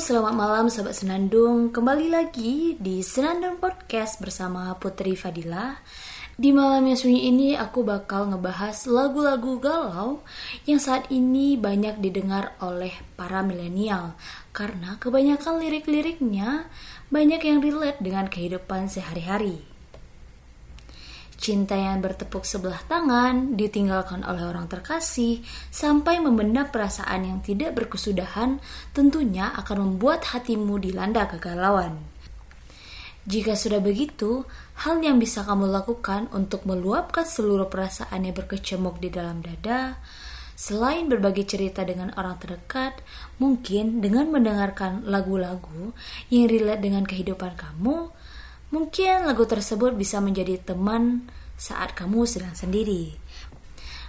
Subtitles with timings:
[0.00, 1.68] selamat malam sahabat Senandung.
[1.76, 5.76] Kembali lagi di Senandung Podcast bersama Putri Fadila.
[6.40, 10.24] Di malam yang sunyi ini aku bakal ngebahas lagu-lagu galau
[10.64, 14.16] yang saat ini banyak didengar oleh para milenial
[14.56, 16.64] karena kebanyakan lirik-liriknya
[17.12, 19.69] banyak yang relate dengan kehidupan sehari-hari.
[21.40, 25.40] Cinta yang bertepuk sebelah tangan, ditinggalkan oleh orang terkasih,
[25.72, 28.60] sampai memendam perasaan yang tidak berkesudahan,
[28.92, 31.96] tentunya akan membuat hatimu dilanda kegalauan.
[33.24, 34.44] Jika sudah begitu,
[34.84, 39.96] hal yang bisa kamu lakukan untuk meluapkan seluruh perasaan yang berkecamuk di dalam dada,
[40.60, 43.00] selain berbagi cerita dengan orang terdekat,
[43.40, 45.96] mungkin dengan mendengarkan lagu-lagu
[46.28, 48.12] yang relate dengan kehidupan kamu,
[48.70, 51.26] Mungkin lagu tersebut bisa menjadi teman
[51.60, 53.20] saat kamu sedang sendiri.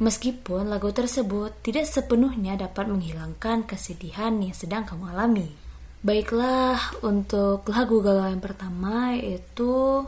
[0.00, 5.52] Meskipun lagu tersebut tidak sepenuhnya dapat menghilangkan kesedihan yang sedang kamu alami.
[6.00, 10.02] Baiklah, untuk lagu galau yang pertama yaitu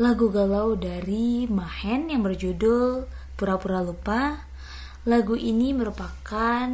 [0.00, 3.04] lagu galau dari Mahen yang berjudul
[3.36, 4.48] Pura-pura Lupa.
[5.02, 6.70] Lagu ini merupakan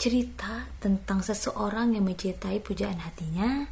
[0.00, 3.66] cerita tentang seseorang yang mencintai pujaan hatinya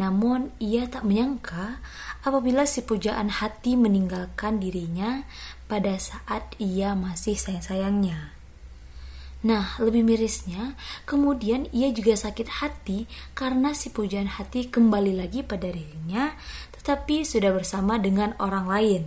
[0.00, 1.82] namun ia tak menyangka
[2.24, 5.26] apabila si pujaan hati meninggalkan dirinya
[5.68, 8.32] pada saat ia masih sayang-sayangnya.
[9.42, 15.66] Nah, lebih mirisnya, kemudian ia juga sakit hati karena si pujaan hati kembali lagi pada
[15.66, 16.38] dirinya,
[16.78, 19.02] tetapi sudah bersama dengan orang lain.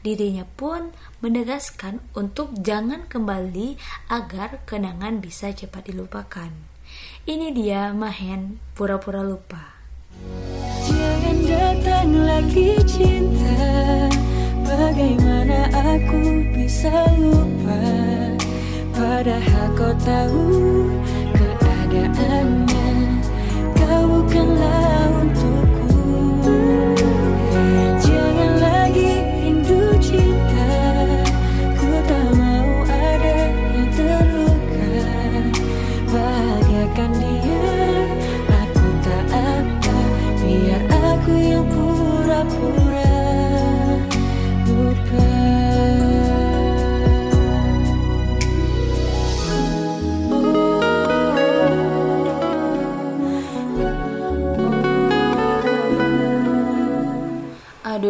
[0.00, 3.76] Dirinya pun menegaskan untuk jangan kembali
[4.08, 6.48] agar kenangan bisa cepat dilupakan.
[7.28, 9.75] Ini dia Mahen pura-pura lupa.
[10.86, 13.58] Jangan datang lagi cinta.
[14.64, 17.82] Bagaimana aku bisa lupa?
[18.96, 20.44] Padahal kau tahu
[21.36, 22.88] keadaannya.
[23.76, 25.55] Kau bukanlah untukku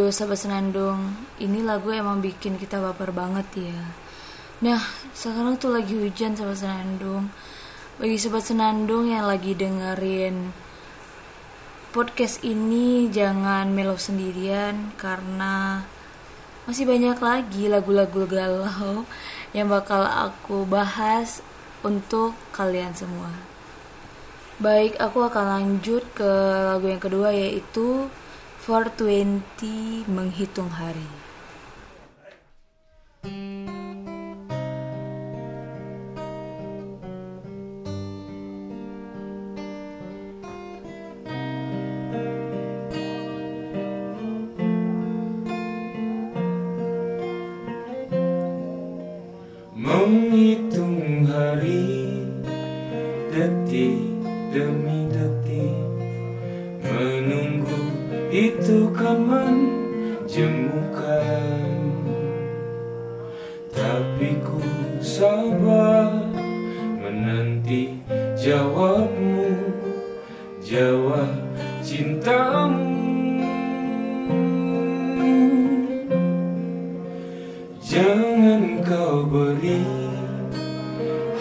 [0.07, 3.83] Aduh, sahabat senandung, ini lagu emang bikin kita baper banget ya.
[4.63, 4.79] Nah,
[5.11, 7.27] sekarang tuh lagi hujan sahabat senandung.
[7.99, 10.55] Bagi sahabat senandung yang lagi dengerin
[11.91, 15.83] podcast ini, jangan melo sendirian karena
[16.71, 19.03] masih banyak lagi lagu-lagu galau
[19.59, 21.43] yang bakal aku bahas
[21.83, 23.35] untuk kalian semua.
[24.63, 26.31] Baik, aku akan lanjut ke
[26.63, 28.07] lagu yang kedua yaitu
[28.67, 31.26] 420 Menghitung Hari.
[58.37, 60.69] Itu kan menjemukan.
[63.73, 64.61] Tapi ku
[65.01, 66.13] sabar
[67.01, 67.97] Menanti
[68.37, 69.73] jawabmu
[70.61, 71.33] Jawab
[71.81, 72.85] cintamu.
[77.81, 79.81] Jangan kau beri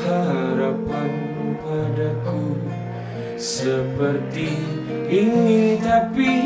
[0.05, 1.11] harapan
[1.59, 2.55] padaku
[3.35, 4.55] Seperti
[5.09, 6.44] ingin tapi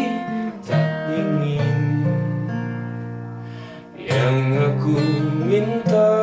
[4.90, 5.06] Aku
[5.46, 6.18] minta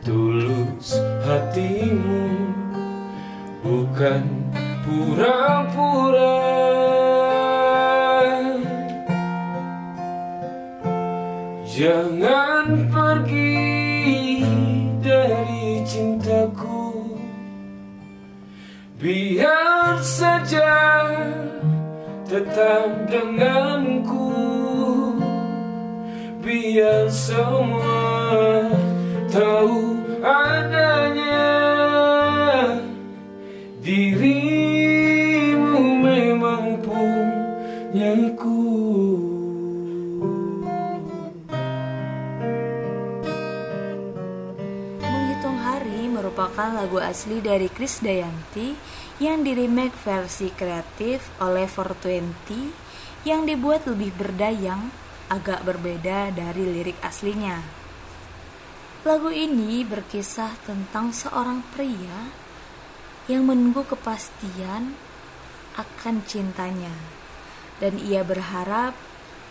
[0.00, 0.96] tulus
[1.28, 2.24] hatimu
[3.60, 4.48] Bukan
[4.80, 6.40] pura-pura.
[11.68, 13.60] Jangan pergi
[15.04, 17.12] dari cintaku
[18.96, 20.80] Biar saja
[22.24, 24.47] tetap denganku
[26.48, 28.72] Biar semua
[29.28, 31.44] tahu adanya
[33.84, 38.64] Dirimu memang punyaku
[45.04, 48.72] Menghitung hari merupakan lagu asli dari Chris Dayanti
[49.20, 54.88] yang di remake versi kreatif oleh 420 yang dibuat lebih berdayang,
[55.28, 57.60] agak berbeda dari lirik aslinya.
[59.04, 62.32] Lagu ini berkisah tentang seorang pria
[63.28, 64.96] yang menunggu kepastian
[65.78, 66.92] akan cintanya
[67.78, 68.96] dan ia berharap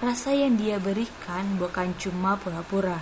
[0.03, 2.99] rasa yang dia berikan bukan cuma pura-pura.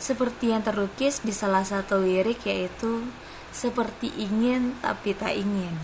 [0.00, 3.04] Seperti yang terlukis di salah satu lirik yaitu
[3.50, 5.74] seperti ingin tapi tak ingin.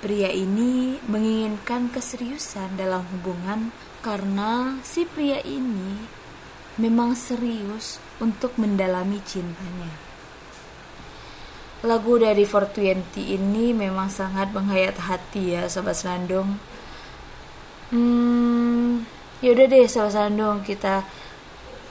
[0.00, 3.72] Pria ini menginginkan keseriusan dalam hubungan
[4.06, 6.06] karena si pria ini
[6.78, 9.90] memang serius untuk mendalami cintanya.
[11.82, 16.54] Lagu dari 420 ini memang sangat menghayat hati ya Sobat Senandung.
[17.90, 19.02] Hmm,
[19.42, 21.02] yaudah deh Sobat Senandung kita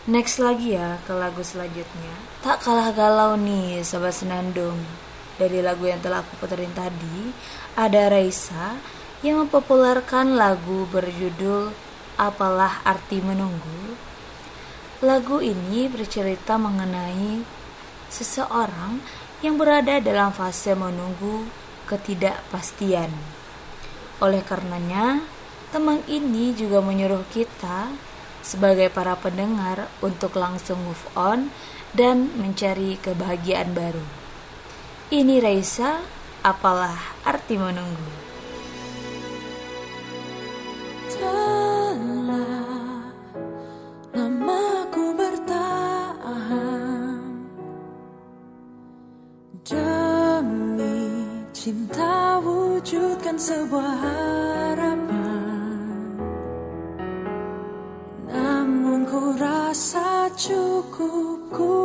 [0.08, 2.16] next lagi ya ke lagu selanjutnya.
[2.40, 4.80] Tak kalah galau nih Sobat Senandung.
[5.36, 7.36] Dari lagu yang telah aku puterin tadi,
[7.76, 8.80] ada Raisa
[9.20, 11.85] yang mempopulerkan lagu berjudul
[12.16, 13.92] Apalah Arti Menunggu
[15.04, 17.44] Lagu ini bercerita mengenai
[18.08, 19.04] seseorang
[19.44, 21.44] yang berada dalam fase menunggu
[21.92, 23.12] ketidakpastian.
[24.24, 25.28] Oleh karenanya,
[25.76, 27.92] teman ini juga menyuruh kita
[28.40, 31.52] sebagai para pendengar untuk langsung move on
[31.92, 34.08] dan mencari kebahagiaan baru.
[35.12, 36.00] Ini Raisa,
[36.48, 36.96] apalah
[37.28, 38.26] arti menunggu?
[52.86, 55.10] Cinta wujudkan sebuah harapan.
[58.30, 61.85] Namun ku rasa cukup ku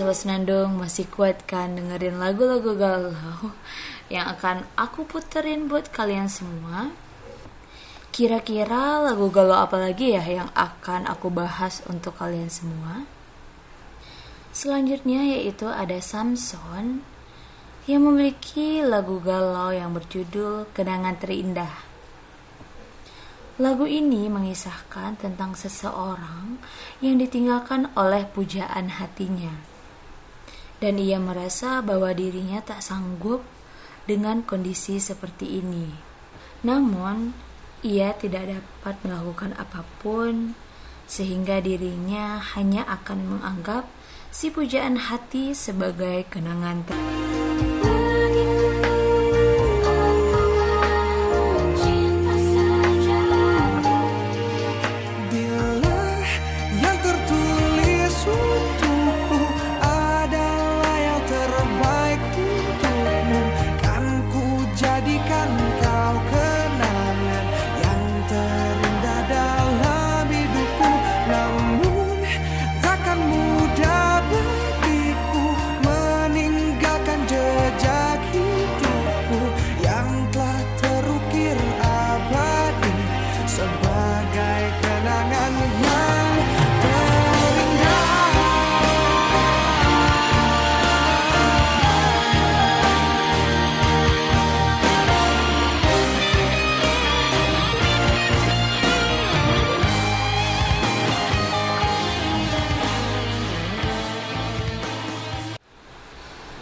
[0.00, 3.52] Sobat Senandung masih kuat kan dengerin lagu-lagu galau
[4.08, 6.88] yang akan aku puterin buat kalian semua?
[8.08, 13.04] Kira-kira lagu galau apa lagi ya yang akan aku bahas untuk kalian semua?
[14.56, 17.04] Selanjutnya yaitu ada Samson
[17.84, 21.76] yang memiliki lagu galau yang berjudul Kenangan Terindah.
[23.60, 26.56] Lagu ini mengisahkan tentang seseorang
[27.04, 29.69] yang ditinggalkan oleh pujaan hatinya.
[30.80, 33.44] Dan ia merasa bahwa dirinya tak sanggup
[34.08, 35.92] dengan kondisi seperti ini.
[36.64, 37.36] Namun,
[37.80, 40.56] ia tidak dapat melakukan apa pun
[41.10, 43.88] sehingga dirinya hanya akan menganggap
[44.30, 47.29] si pujaan hati sebagai kenangan ter-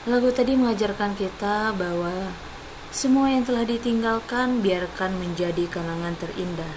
[0.08, 2.32] Lagu tadi mengajarkan kita bahwa
[2.88, 6.74] semua yang telah ditinggalkan biarkan menjadi kenangan terindah.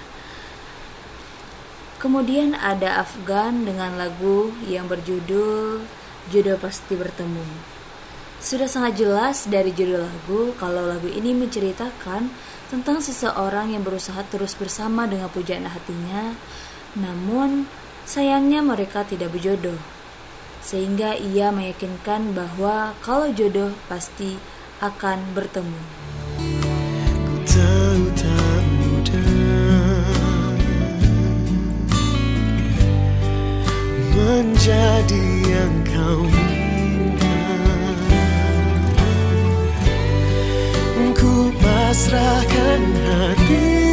[1.96, 5.80] Kemudian ada Afgan dengan lagu yang berjudul
[6.28, 7.48] Jodoh Pasti Bertemu.
[8.44, 12.28] Sudah sangat jelas dari judul lagu kalau lagu ini menceritakan
[12.68, 16.36] tentang seseorang yang berusaha terus bersama dengan pujaan hatinya,
[17.00, 17.64] namun
[18.04, 20.01] sayangnya mereka tidak berjodoh
[20.62, 24.38] sehingga ia meyakinkan bahwa kalau jodoh pasti
[24.82, 25.82] akan bertemu.
[27.52, 28.06] Tahu
[28.80, 29.42] mudah
[34.14, 37.38] menjadi yang kau minta.
[41.22, 43.91] Ku pasrahkan hati.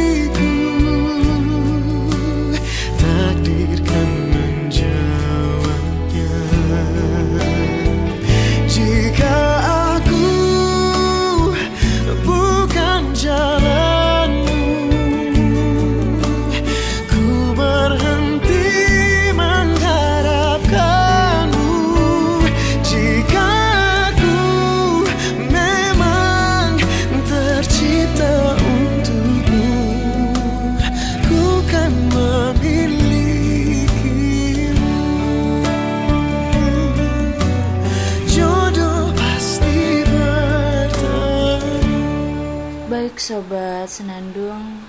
[42.89, 44.81] Baik sobat senandung,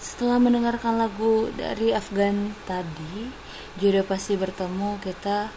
[0.00, 3.28] setelah mendengarkan lagu dari Afgan tadi,
[3.76, 5.52] jodoh pasti bertemu, kita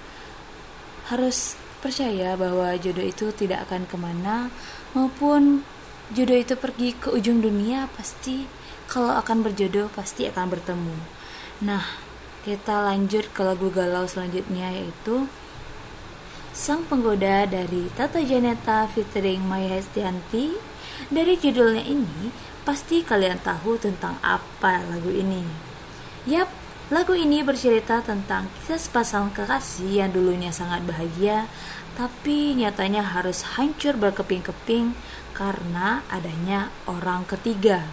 [1.08, 4.52] harus percaya bahwa jodoh itu tidak akan ke mana,
[4.92, 5.64] maupun
[6.12, 8.44] jodoh itu pergi ke ujung dunia, pasti
[8.92, 11.00] kalau akan berjodoh pasti akan bertemu.
[11.64, 11.88] Nah,
[12.44, 15.32] kita lanjut ke lagu galau selanjutnya yaitu
[16.52, 20.76] Sang Penggoda dari Tata Janeta featuring Maya Estianti.
[21.08, 22.34] Dari judulnya ini,
[22.68, 25.46] pasti kalian tahu tentang apa lagu ini.
[26.28, 26.52] Yap,
[26.92, 31.48] lagu ini bercerita tentang kisah sepasang kekasih yang dulunya sangat bahagia,
[31.96, 34.94] tapi nyatanya harus hancur berkeping-keping
[35.32, 37.88] karena adanya orang ketiga.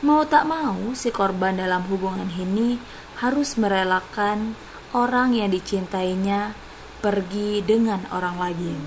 [0.00, 2.80] Mau tak mau, si korban dalam hubungan ini
[3.20, 4.56] harus merelakan
[4.92, 6.52] orang yang dicintainya
[7.00, 8.80] pergi dengan orang lain.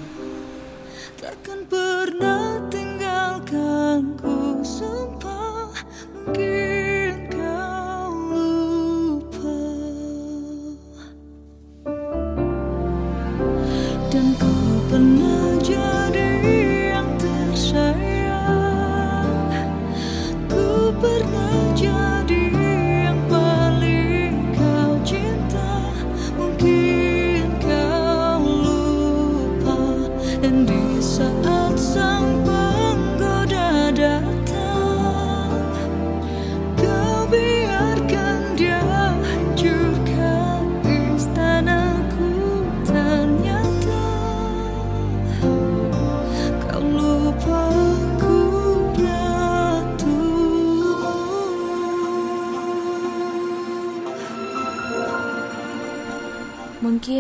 [1.18, 2.62] Takkan pernah
[3.30, 5.39] tinggalkanku Sumpah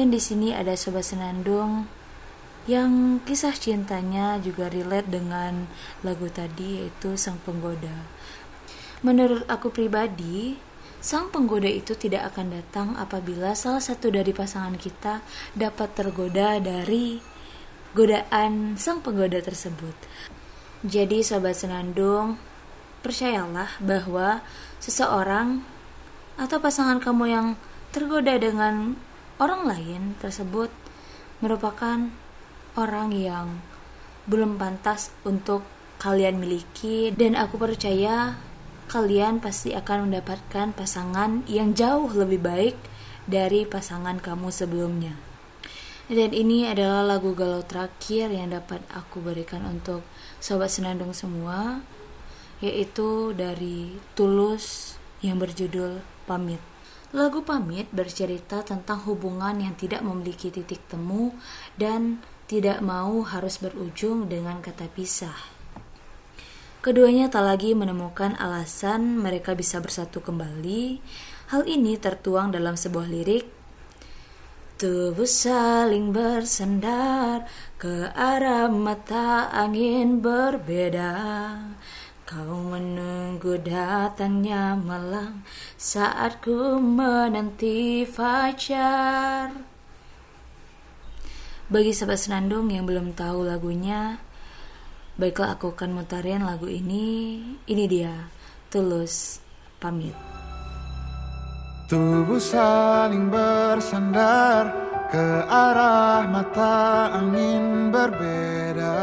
[0.09, 1.85] Di sini ada sobat senandung
[2.65, 5.69] yang kisah cintanya juga relate dengan
[6.01, 8.09] lagu tadi yaitu Sang Penggoda.
[9.05, 10.57] Menurut aku pribadi,
[10.97, 15.21] sang penggoda itu tidak akan datang apabila salah satu dari pasangan kita
[15.55, 17.21] dapat tergoda dari
[17.93, 19.95] godaan sang penggoda tersebut.
[20.83, 22.35] Jadi sobat senandung,
[23.05, 24.43] percayalah bahwa
[24.83, 25.63] seseorang
[26.35, 27.47] atau pasangan kamu yang
[27.95, 28.99] tergoda dengan
[29.39, 30.67] orang lain tersebut
[31.39, 32.11] merupakan
[32.75, 33.63] orang yang
[34.27, 35.63] belum pantas untuk
[35.97, 38.39] kalian miliki dan aku percaya
[38.91, 42.75] kalian pasti akan mendapatkan pasangan yang jauh lebih baik
[43.29, 45.15] dari pasangan kamu sebelumnya.
[46.09, 50.01] Dan ini adalah lagu galau terakhir yang dapat aku berikan untuk
[50.41, 51.85] sobat senandung semua,
[52.65, 56.68] yaitu dari Tulus yang berjudul Pamit.
[57.09, 61.33] Lagu Pamit bercerita tentang hubungan yang tidak memiliki titik temu
[61.73, 65.33] dan tidak mau harus berujung dengan kata pisah.
[66.85, 71.01] Keduanya tak lagi menemukan alasan mereka bisa bersatu kembali.
[71.49, 73.59] Hal ini tertuang dalam sebuah lirik
[74.79, 77.43] Tubuh saling bersandar
[77.75, 81.11] ke arah mata angin berbeda.
[82.29, 85.41] Kau menunggu datangnya malam
[85.81, 89.49] saat ku menanti fajar.
[91.73, 94.21] Bagi sahabat senandung yang belum tahu lagunya,
[95.17, 97.41] baiklah aku akan mutarin lagu ini.
[97.65, 98.13] Ini dia,
[98.69, 99.41] Tulus
[99.81, 100.13] pamit.
[101.89, 104.69] Tubuh saling bersandar
[105.09, 108.97] ke arah mata angin berbeda.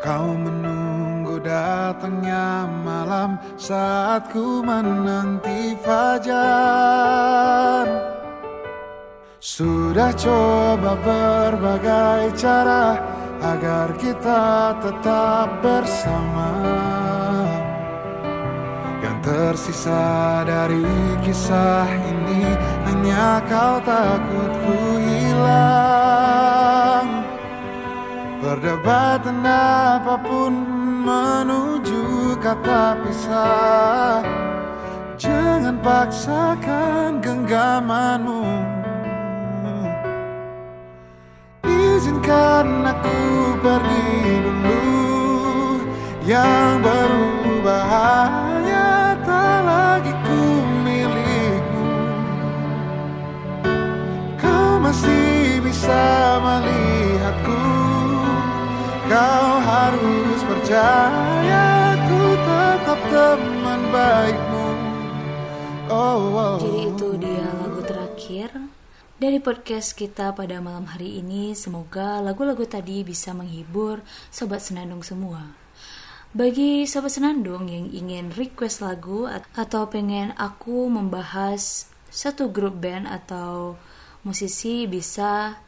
[0.00, 7.84] Kau menunggu datangnya malam saat ku menanti fajar.
[9.36, 12.96] Sudah coba berbagai cara
[13.44, 16.48] agar kita tetap bersama.
[19.04, 20.04] Yang tersisa
[20.48, 20.88] dari
[21.28, 22.56] kisah ini
[22.88, 26.09] hanya kau takut ku hilang.
[28.50, 30.50] Perdebatan apa pun
[31.06, 34.26] menuju kata pisah.
[35.14, 38.42] Jangan paksakan genggamanmu.
[41.62, 44.98] Izinkan aku pergi dulu.
[46.26, 47.94] Yang berbahaya
[49.22, 50.42] tak lagi ku
[50.82, 51.86] milikmu.
[54.42, 56.02] Kau masih bisa
[56.42, 57.69] melihatku
[59.10, 64.66] Kau harus percaya Ku tetap teman baikmu
[65.90, 66.54] Oh, oh.
[66.62, 68.54] Jadi itu dia lagu terakhir
[69.18, 71.58] dari podcast kita pada malam hari ini.
[71.58, 73.98] Semoga lagu-lagu tadi bisa menghibur
[74.30, 75.58] sobat senandung semua.
[76.30, 79.26] Bagi sobat senandung yang ingin request lagu
[79.58, 83.74] atau pengen aku membahas satu grup band atau
[84.22, 85.58] musisi bisa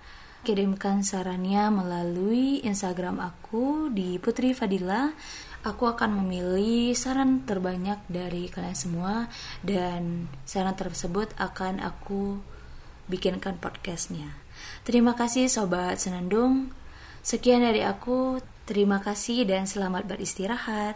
[0.42, 5.14] kirimkan sarannya melalui Instagram aku di Putri Fadila
[5.62, 9.14] aku akan memilih saran terbanyak dari kalian semua
[9.62, 12.42] dan saran tersebut akan aku
[13.06, 14.34] bikinkan podcastnya.
[14.82, 16.75] Terima kasih Sobat Senandung.
[17.22, 18.42] Sekian dari aku.
[18.66, 20.94] Terima kasih dan selamat beristirahat.